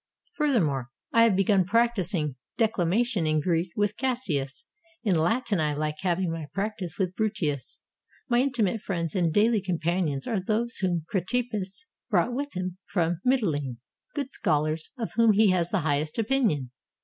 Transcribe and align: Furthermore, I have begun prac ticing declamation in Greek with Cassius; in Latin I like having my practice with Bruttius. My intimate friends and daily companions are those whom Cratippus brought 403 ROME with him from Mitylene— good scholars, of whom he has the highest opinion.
Furthermore, 0.33 0.89
I 1.13 1.25
have 1.25 1.35
begun 1.35 1.63
prac 1.63 1.93
ticing 1.95 2.33
declamation 2.57 3.27
in 3.27 3.39
Greek 3.39 3.71
with 3.75 3.97
Cassius; 3.97 4.65
in 5.03 5.13
Latin 5.15 5.59
I 5.59 5.75
like 5.75 5.97
having 5.99 6.31
my 6.31 6.47
practice 6.55 6.97
with 6.97 7.15
Bruttius. 7.15 7.77
My 8.27 8.39
intimate 8.39 8.81
friends 8.81 9.13
and 9.13 9.31
daily 9.31 9.61
companions 9.61 10.25
are 10.25 10.39
those 10.39 10.77
whom 10.77 11.05
Cratippus 11.07 11.85
brought 12.09 12.29
403 12.31 12.33
ROME 12.33 12.35
with 12.35 12.53
him 12.55 12.77
from 12.87 13.21
Mitylene— 13.23 13.77
good 14.15 14.31
scholars, 14.31 14.89
of 14.97 15.13
whom 15.17 15.33
he 15.33 15.51
has 15.51 15.69
the 15.69 15.81
highest 15.81 16.17
opinion. 16.17 16.71